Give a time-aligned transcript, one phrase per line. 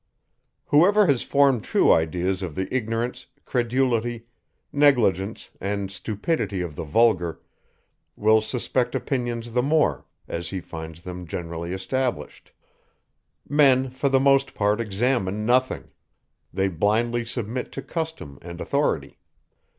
[0.69, 4.25] Whoever has formed true ideas of the ignorance, credulity,
[4.73, 7.39] negligence, and stupidity of the vulgar,
[8.15, 12.51] will suspect opinions the more, as he finds them generally established.
[13.47, 15.91] Men, for the most part, examine nothing:
[16.51, 19.19] they blindly submit to custom and authority.